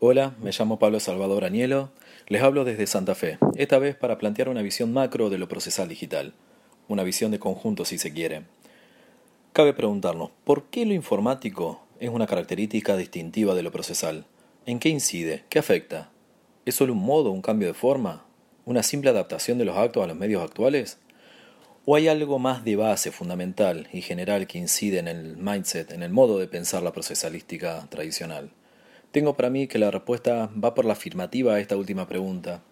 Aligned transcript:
Hola, 0.00 0.36
me 0.40 0.52
llamo 0.52 0.78
Pablo 0.78 1.00
Salvador 1.00 1.44
Anielo, 1.44 1.90
les 2.28 2.40
hablo 2.40 2.64
desde 2.64 2.86
Santa 2.86 3.16
Fe, 3.16 3.36
esta 3.56 3.80
vez 3.80 3.96
para 3.96 4.16
plantear 4.16 4.48
una 4.48 4.62
visión 4.62 4.92
macro 4.92 5.28
de 5.28 5.38
lo 5.38 5.48
procesal 5.48 5.88
digital, 5.88 6.34
una 6.86 7.02
visión 7.02 7.32
de 7.32 7.40
conjunto 7.40 7.84
si 7.84 7.98
se 7.98 8.12
quiere. 8.12 8.44
Cabe 9.52 9.74
preguntarnos, 9.74 10.30
¿por 10.44 10.66
qué 10.66 10.86
lo 10.86 10.94
informático 10.94 11.84
es 11.98 12.10
una 12.10 12.28
característica 12.28 12.96
distintiva 12.96 13.56
de 13.56 13.64
lo 13.64 13.72
procesal? 13.72 14.26
¿En 14.66 14.78
qué 14.78 14.88
incide? 14.88 15.42
¿Qué 15.48 15.58
afecta? 15.58 16.12
¿Es 16.64 16.76
solo 16.76 16.92
un 16.92 17.04
modo, 17.04 17.32
un 17.32 17.42
cambio 17.42 17.66
de 17.66 17.74
forma? 17.74 18.24
¿Una 18.66 18.84
simple 18.84 19.10
adaptación 19.10 19.58
de 19.58 19.64
los 19.64 19.76
actos 19.76 20.04
a 20.04 20.06
los 20.06 20.16
medios 20.16 20.44
actuales? 20.44 21.00
¿O 21.86 21.96
hay 21.96 22.06
algo 22.06 22.38
más 22.38 22.64
de 22.64 22.76
base, 22.76 23.10
fundamental 23.10 23.88
y 23.92 24.02
general 24.02 24.46
que 24.46 24.58
incide 24.58 25.00
en 25.00 25.08
el 25.08 25.36
mindset, 25.38 25.90
en 25.90 26.04
el 26.04 26.12
modo 26.12 26.38
de 26.38 26.46
pensar 26.46 26.84
la 26.84 26.92
procesalística 26.92 27.88
tradicional? 27.90 28.52
Tengo 29.10 29.38
para 29.38 29.48
mí 29.48 29.68
que 29.68 29.78
la 29.78 29.90
respuesta 29.90 30.50
va 30.62 30.74
por 30.74 30.84
la 30.84 30.92
afirmativa 30.92 31.54
a 31.54 31.60
esta 31.60 31.78
última 31.78 32.06
pregunta. 32.06 32.62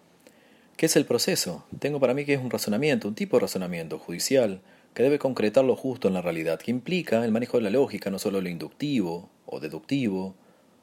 ¿Qué 0.76 0.84
es 0.84 0.94
el 0.96 1.06
proceso? 1.06 1.64
Tengo 1.78 1.98
para 1.98 2.12
mí 2.12 2.26
que 2.26 2.34
es 2.34 2.40
un 2.40 2.50
razonamiento, 2.50 3.08
un 3.08 3.14
tipo 3.14 3.38
de 3.38 3.40
razonamiento 3.40 3.98
judicial, 3.98 4.60
que 4.92 5.02
debe 5.02 5.18
concretar 5.18 5.64
lo 5.64 5.76
justo 5.76 6.08
en 6.08 6.14
la 6.14 6.20
realidad, 6.20 6.58
que 6.58 6.70
implica 6.70 7.24
el 7.24 7.32
manejo 7.32 7.56
de 7.56 7.62
la 7.62 7.70
lógica, 7.70 8.10
no 8.10 8.18
solo 8.18 8.42
lo 8.42 8.50
inductivo 8.50 9.30
o 9.46 9.60
deductivo, 9.60 10.34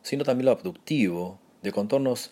sino 0.02 0.24
también 0.24 0.48
lo 0.48 0.54
abductivo, 0.54 1.40
de 1.62 1.72
contornos 1.72 2.32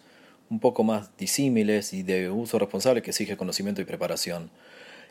un 0.50 0.60
poco 0.60 0.84
más 0.84 1.16
disímiles 1.16 1.94
y 1.94 2.02
de 2.02 2.32
uso 2.32 2.58
responsable 2.58 3.04
que 3.04 3.12
exige 3.12 3.38
conocimiento 3.38 3.82
y 3.82 3.86
preparación. 3.86 4.50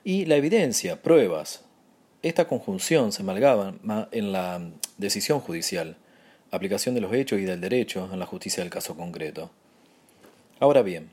Y 0.03 0.25
la 0.25 0.35
evidencia, 0.35 1.01
pruebas. 1.01 1.65
Esta 2.23 2.49
conjunción 2.49 3.13
se 3.13 3.23
amalgama 3.23 3.79
en 4.11 4.33
la 4.33 4.69
decisión 4.99 5.39
judicial 5.39 5.97
aplicación 6.51 6.95
de 6.95 7.01
los 7.01 7.13
hechos 7.13 7.39
y 7.39 7.45
del 7.45 7.61
derecho 7.61 8.09
en 8.13 8.19
la 8.19 8.27
justicia 8.27 8.63
del 8.63 8.71
caso 8.71 8.97
concreto. 8.97 9.51
Ahora 10.59 10.83
bien, 10.83 11.11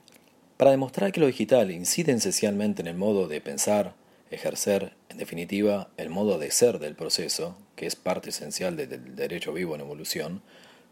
para 0.58 0.72
demostrar 0.72 1.12
que 1.12 1.20
lo 1.20 1.28
digital 1.28 1.72
incide 1.72 2.12
esencialmente 2.12 2.82
en 2.82 2.88
el 2.88 2.96
modo 2.96 3.28
de 3.28 3.42
pensar, 3.42 3.94
ejercer, 4.32 4.94
en 5.10 5.18
definitiva, 5.18 5.90
el 5.98 6.10
modo 6.10 6.40
de 6.40 6.52
ser 6.52 6.80
del 6.80 6.96
proceso, 6.96 7.56
que 7.76 7.86
es 7.86 7.96
parte 7.96 8.30
esencial 8.30 8.76
del 8.76 9.16
derecho 9.16 9.54
vivo 9.54 9.76
en 9.76 9.82
evolución, 9.82 10.42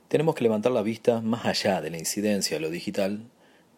tenemos 0.07 0.35
que 0.35 0.43
levantar 0.43 0.71
la 0.71 0.83
vista 0.83 1.21
más 1.21 1.45
allá 1.45 1.81
de 1.81 1.89
la 1.89 1.97
incidencia 1.97 2.57
de 2.57 2.61
lo 2.61 2.69
digital 2.69 3.21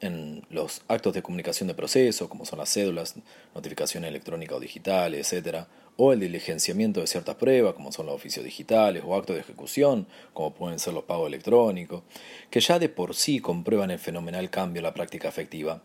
en 0.01 0.45
los 0.49 0.81
actos 0.87 1.13
de 1.13 1.21
comunicación 1.21 1.67
de 1.67 1.73
proceso, 1.73 2.29
como 2.29 2.45
son 2.45 2.59
las 2.59 2.69
cédulas, 2.69 3.15
notificación 3.55 4.03
electrónica 4.05 4.55
o 4.55 4.59
digital, 4.59 5.15
etc., 5.15 5.65
o 5.99 6.13
el 6.13 6.19
diligenciamiento 6.19 7.01
de 7.01 7.07
ciertas 7.07 7.35
pruebas, 7.35 7.73
como 7.73 7.91
son 7.91 8.05
los 8.05 8.15
oficios 8.15 8.45
digitales, 8.45 9.03
o 9.05 9.15
actos 9.15 9.35
de 9.35 9.41
ejecución, 9.41 10.07
como 10.33 10.53
pueden 10.53 10.77
ser 10.77 10.93
los 10.93 11.05
pagos 11.05 11.27
electrónicos, 11.27 12.03
que 12.51 12.59
ya 12.59 12.77
de 12.77 12.87
por 12.87 13.15
sí 13.15 13.39
comprueban 13.39 13.89
el 13.89 13.97
fenomenal 13.97 14.49
cambio 14.51 14.79
en 14.79 14.83
la 14.83 14.93
práctica 14.93 15.27
efectiva, 15.27 15.81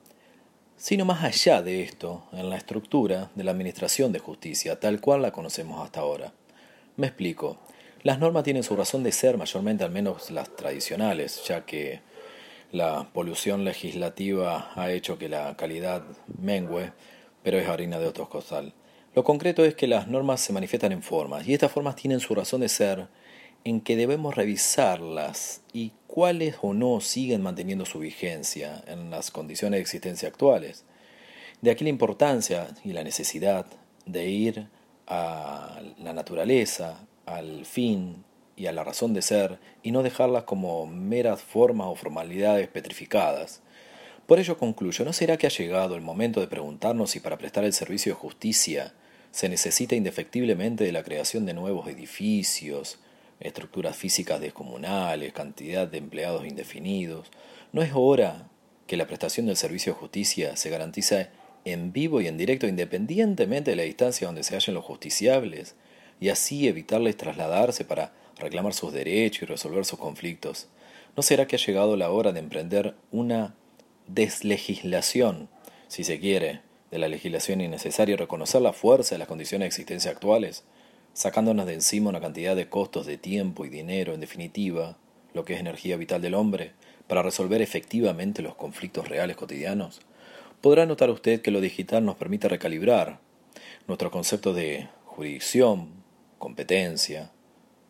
sino 0.77 1.05
más 1.05 1.25
allá 1.25 1.63
de 1.63 1.83
esto, 1.83 2.25
en 2.33 2.51
la 2.51 2.57
estructura 2.57 3.31
de 3.35 3.45
la 3.45 3.53
Administración 3.53 4.13
de 4.13 4.19
Justicia, 4.19 4.79
tal 4.79 5.01
cual 5.01 5.23
la 5.23 5.33
conocemos 5.33 5.83
hasta 5.83 6.01
ahora. 6.01 6.33
Me 6.97 7.07
explico. 7.07 7.59
Las 8.03 8.19
normas 8.19 8.45
tienen 8.45 8.65
su 8.65 8.77
razón 8.77 9.05
de 9.05 9.13
ser, 9.13 9.39
mayormente 9.39 9.85
al 9.85 9.93
menos 9.93 10.31
las 10.31 10.55
tradicionales, 10.57 11.43
ya 11.47 11.65
que 11.65 12.01
la 12.73 13.11
polución 13.13 13.65
legislativa 13.65 14.73
ha 14.75 14.91
hecho 14.91 15.19
que 15.19 15.29
la 15.29 15.57
calidad 15.57 16.03
mengue, 16.41 16.93
pero 17.43 17.59
es 17.59 17.69
harina 17.69 17.99
de 17.99 18.07
otros 18.07 18.29
costal. 18.29 18.73
Lo 19.15 19.25
concreto 19.25 19.63
es 19.65 19.75
que 19.75 19.87
las 19.87 20.09
normas 20.09 20.41
se 20.41 20.55
manifiestan 20.55 20.93
en 20.93 21.03
formas, 21.03 21.47
y 21.47 21.53
estas 21.53 21.71
formas 21.71 21.97
tienen 21.97 22.21
su 22.21 22.35
razón 22.35 22.63
de 22.63 22.71
ser 22.71 23.09
en 23.65 23.83
que 23.83 23.95
debemos 23.95 24.35
revisarlas 24.35 25.61
y 25.75 25.93
cuáles 26.07 26.57
o 26.63 26.73
no 26.73 27.01
siguen 27.01 27.43
manteniendo 27.43 27.85
su 27.85 27.99
vigencia 27.99 28.83
en 28.87 29.11
las 29.11 29.31
condiciones 29.31 29.77
de 29.79 29.83
existencia 29.83 30.29
actuales. 30.29 30.85
De 31.61 31.71
aquí 31.71 31.85
la 31.85 31.91
importancia 31.91 32.69
y 32.85 32.93
la 32.95 33.05
necesidad 33.05 33.67
de 34.07 34.29
ir 34.29 34.69
a 35.07 35.79
la 35.99 36.13
naturaleza, 36.15 37.07
al 37.27 37.67
fin 37.67 38.25
y 38.57 38.67
a 38.67 38.73
la 38.73 38.85
razón 38.85 39.15
de 39.15 39.23
ser, 39.23 39.59
y 39.83 39.93
no 39.93 40.03
dejarlas 40.03 40.45
como 40.45 40.87
meras 40.87 41.43
formas 41.43 41.89
o 41.89 41.95
formalidades 41.95 42.69
petrificadas. 42.69 43.63
Por 44.27 44.39
ello 44.39 44.57
concluyo, 44.57 45.05
¿no 45.05 45.13
será 45.13 45.37
que 45.37 45.47
ha 45.47 45.51
llegado 45.51 45.97
el 45.97 46.03
momento 46.03 46.41
de 46.41 46.47
preguntarnos 46.47 47.11
si 47.11 47.21
para 47.21 47.39
prestar 47.39 47.65
el 47.65 47.73
servicio 47.73 48.13
de 48.13 48.19
justicia 48.19 48.95
se 49.31 49.49
necesita 49.49 49.95
indefectiblemente 49.95 50.85
de 50.85 50.93
la 50.93 51.03
creación 51.03 51.47
de 51.47 51.55
nuevos 51.55 51.89
edificios, 51.89 52.99
estructuras 53.41 53.97
físicas 53.97 54.41
descomunales, 54.41 55.33
cantidad 55.33 55.89
de 55.89 55.99
empleados 55.99 56.47
indefinidos. 56.47 57.31
¿No 57.73 57.83
es 57.83 57.93
hora 57.95 58.49
que 58.87 58.97
la 58.97 59.07
prestación 59.07 59.47
del 59.47 59.57
servicio 59.57 59.95
de 59.95 59.99
justicia 59.99 60.57
se 60.57 60.71
garantice 60.71 61.29
en 61.65 61.93
vivo 61.93 62.21
y 62.21 62.27
en 62.27 62.37
directo 62.37 62.67
independientemente 62.67 63.71
de 63.71 63.77
la 63.77 63.85
distancia 63.85 64.27
donde 64.27 64.43
se 64.43 64.55
hallen 64.55 64.75
los 64.75 64.85
justiciables, 64.85 65.75
y 66.21 66.29
así 66.29 66.69
evitarles 66.69 67.17
trasladarse 67.17 67.85
para 67.85 68.13
reclamar 68.43 68.75
sus 68.75 68.93
derechos 68.93 69.43
y 69.43 69.47
resolver 69.47 69.85
sus 69.85 69.99
conflictos? 69.99 70.69
¿No 71.17 71.23
será 71.23 71.47
que 71.47 71.57
ha 71.57 71.59
llegado 71.59 71.97
la 71.97 72.11
hora 72.11 72.33
de 72.33 72.41
emprender 72.41 72.95
una 73.11 73.55
deslegislación, 74.07 75.49
si 75.89 76.05
se 76.05 76.21
quiere, 76.21 76.61
de 76.91 76.99
la 76.99 77.09
legislación 77.09 77.63
innecesario 77.63 78.17
reconocer 78.17 78.61
la 78.61 78.75
fuerza 78.75 79.15
de 79.15 79.19
las 79.19 79.29
condiciones 79.29 79.65
de 79.65 79.69
existencia 79.69 80.11
actuales, 80.11 80.65
sacándonos 81.15 81.67
de 81.67 81.75
encima 81.75 82.11
una 82.11 82.21
cantidad 82.21 82.55
de 82.55 82.69
costos 82.69 83.07
de 83.07 83.17
tiempo 83.17 83.65
y 83.65 83.71
dinero, 83.71 84.15
en 84.15 84.21
definitiva, 84.21 84.99
lo 85.33 85.45
que 85.45 85.55
es 85.55 85.61
energía 85.61 85.97
vital 85.97 86.21
del 86.21 86.35
hombre, 86.35 86.73
para 87.07 87.23
resolver 87.23 87.63
efectivamente 87.63 88.43
los 88.43 88.55
conflictos 88.55 89.09
reales 89.09 89.37
cotidianos? 89.37 90.03
Podrá 90.61 90.87
notar 90.87 91.11
usted 91.11 91.43
que 91.43 91.51
lo 91.51 91.61
digital 91.61 92.05
nos 92.05 92.17
permite 92.17 92.49
recalibrar 92.49 93.21
nuestros 93.87 94.13
conceptos 94.13 94.55
de 94.55 94.89
jurisdicción, 95.07 95.89
competencia. 96.39 97.31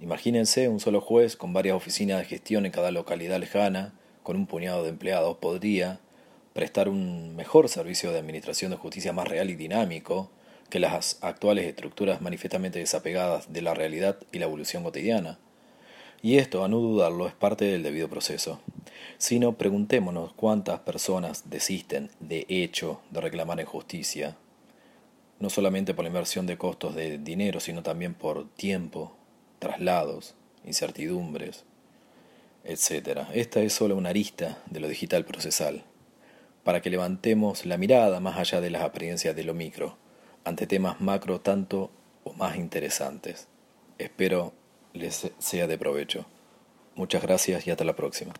Imagínense 0.02 0.68
un 0.68 0.80
solo 0.80 1.00
juez 1.00 1.36
con 1.36 1.52
varias 1.52 1.76
oficinas 1.76 2.18
de 2.18 2.24
gestión 2.24 2.66
en 2.66 2.72
cada 2.72 2.90
localidad 2.90 3.38
lejana, 3.38 3.94
con 4.24 4.34
un 4.34 4.48
puñado 4.48 4.82
de 4.82 4.88
empleados, 4.90 5.36
podría, 5.36 6.00
prestar 6.54 6.88
un 6.88 7.36
mejor 7.36 7.68
servicio 7.68 8.10
de 8.10 8.18
administración 8.18 8.72
de 8.72 8.78
justicia 8.78 9.12
más 9.12 9.28
real 9.28 9.48
y 9.48 9.54
dinámico 9.54 10.28
que 10.70 10.80
las 10.80 11.18
actuales 11.22 11.66
estructuras 11.66 12.20
manifiestamente 12.20 12.80
desapegadas 12.80 13.52
de 13.52 13.62
la 13.62 13.74
realidad 13.74 14.18
y 14.32 14.40
la 14.40 14.46
evolución 14.46 14.82
cotidiana. 14.82 15.38
Y 16.20 16.38
esto, 16.38 16.64
a 16.64 16.68
no 16.68 16.78
dudarlo, 16.78 17.28
es 17.28 17.34
parte 17.34 17.66
del 17.66 17.84
debido 17.84 18.08
proceso. 18.08 18.60
Si 19.18 19.38
no, 19.38 19.52
preguntémonos 19.56 20.32
cuántas 20.32 20.80
personas 20.80 21.48
desisten 21.48 22.10
de 22.18 22.44
hecho 22.48 23.00
de 23.12 23.20
reclamar 23.20 23.60
en 23.60 23.66
justicia, 23.66 24.36
no 25.38 25.48
solamente 25.48 25.94
por 25.94 26.04
la 26.04 26.08
inversión 26.08 26.46
de 26.46 26.58
costos 26.58 26.96
de 26.96 27.18
dinero, 27.18 27.60
sino 27.60 27.84
también 27.84 28.14
por 28.14 28.48
tiempo, 28.54 29.16
traslados, 29.62 30.34
incertidumbres, 30.64 31.64
etc. 32.64 33.28
Esta 33.32 33.60
es 33.60 33.72
solo 33.72 33.94
una 33.94 34.08
arista 34.08 34.60
de 34.66 34.80
lo 34.80 34.88
digital 34.88 35.24
procesal 35.24 35.84
para 36.64 36.82
que 36.82 36.90
levantemos 36.90 37.64
la 37.64 37.76
mirada 37.76 38.18
más 38.18 38.38
allá 38.38 38.60
de 38.60 38.70
las 38.70 38.82
apariencias 38.82 39.36
de 39.36 39.44
lo 39.44 39.54
micro, 39.54 39.96
ante 40.42 40.66
temas 40.66 41.00
macro 41.00 41.40
tanto 41.40 41.92
o 42.24 42.32
más 42.32 42.56
interesantes. 42.56 43.46
Espero 43.98 44.52
les 44.94 45.30
sea 45.38 45.68
de 45.68 45.78
provecho. 45.78 46.26
Muchas 46.96 47.22
gracias 47.22 47.64
y 47.64 47.70
hasta 47.70 47.84
la 47.84 47.94
próxima. 47.94 48.32